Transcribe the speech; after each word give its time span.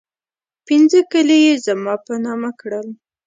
پنځه 0.67 0.99
کلي 1.11 1.37
یې 1.45 1.53
زما 1.65 1.95
په 2.05 2.13
نامه 2.25 2.51
کړل. 2.59 2.87